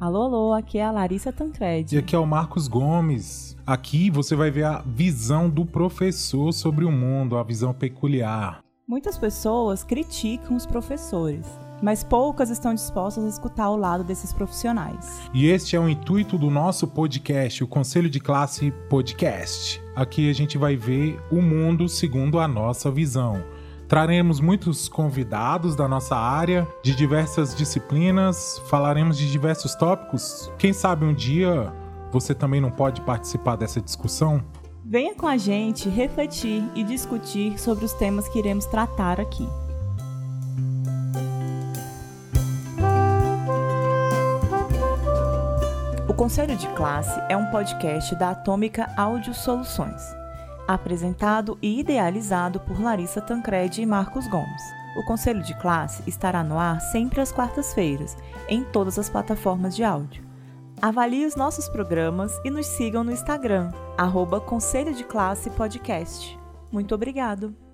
Alô, 0.00 0.22
alô, 0.22 0.52
aqui 0.52 0.78
é 0.78 0.84
a 0.84 0.92
Larissa 0.92 1.32
Tancredi. 1.32 1.96
E 1.96 1.98
aqui 1.98 2.14
é 2.14 2.18
o 2.18 2.24
Marcos 2.24 2.68
Gomes. 2.68 3.56
Aqui 3.66 4.10
você 4.10 4.36
vai 4.36 4.48
ver 4.48 4.62
a 4.62 4.80
visão 4.86 5.50
do 5.50 5.66
professor 5.66 6.52
sobre 6.52 6.84
o 6.84 6.92
mundo, 6.92 7.36
a 7.36 7.42
visão 7.42 7.74
peculiar. 7.74 8.60
Muitas 8.86 9.18
pessoas 9.18 9.82
criticam 9.82 10.56
os 10.56 10.64
professores, 10.64 11.44
mas 11.82 12.04
poucas 12.04 12.48
estão 12.48 12.72
dispostas 12.72 13.24
a 13.24 13.28
escutar 13.28 13.70
o 13.70 13.76
lado 13.76 14.04
desses 14.04 14.32
profissionais. 14.32 15.20
E 15.34 15.46
este 15.46 15.74
é 15.74 15.80
o 15.80 15.88
intuito 15.88 16.38
do 16.38 16.48
nosso 16.48 16.86
podcast, 16.86 17.64
o 17.64 17.66
Conselho 17.66 18.08
de 18.08 18.20
Classe 18.20 18.70
Podcast. 18.88 19.82
Aqui 19.96 20.30
a 20.30 20.32
gente 20.32 20.56
vai 20.56 20.76
ver 20.76 21.20
o 21.28 21.42
mundo 21.42 21.88
segundo 21.88 22.38
a 22.38 22.46
nossa 22.46 22.88
visão. 22.88 23.42
Traremos 23.88 24.38
muitos 24.38 24.86
convidados 24.86 25.74
da 25.74 25.88
nossa 25.88 26.14
área, 26.14 26.68
de 26.82 26.94
diversas 26.94 27.54
disciplinas, 27.54 28.60
falaremos 28.66 29.16
de 29.16 29.32
diversos 29.32 29.74
tópicos. 29.74 30.52
Quem 30.58 30.74
sabe 30.74 31.06
um 31.06 31.14
dia 31.14 31.72
você 32.12 32.34
também 32.34 32.60
não 32.60 32.70
pode 32.70 33.00
participar 33.00 33.56
dessa 33.56 33.80
discussão? 33.80 34.44
Venha 34.84 35.14
com 35.14 35.26
a 35.26 35.38
gente 35.38 35.88
refletir 35.88 36.62
e 36.74 36.84
discutir 36.84 37.58
sobre 37.58 37.86
os 37.86 37.94
temas 37.94 38.28
que 38.28 38.38
iremos 38.38 38.66
tratar 38.66 39.18
aqui. 39.18 39.48
O 46.06 46.12
Conselho 46.12 46.56
de 46.56 46.68
Classe 46.74 47.18
é 47.30 47.36
um 47.36 47.46
podcast 47.46 48.14
da 48.16 48.30
Atômica 48.32 48.92
Áudio 48.98 49.32
Soluções 49.32 50.18
apresentado 50.68 51.58
e 51.62 51.80
idealizado 51.80 52.60
por 52.60 52.78
Larissa 52.78 53.22
Tancredi 53.22 53.82
e 53.82 53.86
Marcos 53.86 54.28
Gomes. 54.28 54.62
O 54.96 55.04
Conselho 55.04 55.42
de 55.42 55.58
Classe 55.58 56.02
estará 56.06 56.44
no 56.44 56.58
ar 56.58 56.80
sempre 56.80 57.20
às 57.20 57.32
quartas-feiras, 57.32 58.16
em 58.48 58.62
todas 58.62 58.98
as 58.98 59.08
plataformas 59.08 59.74
de 59.74 59.82
áudio. 59.82 60.22
Avalie 60.80 61.26
os 61.26 61.34
nossos 61.34 61.68
programas 61.68 62.32
e 62.44 62.50
nos 62.50 62.66
sigam 62.66 63.02
no 63.02 63.12
Instagram, 63.12 63.72
arroba 63.96 64.40
Conselho 64.40 64.94
de 64.94 65.04
Classe 65.04 65.50
Podcast. 65.50 66.38
Muito 66.70 66.94
obrigado! 66.94 67.67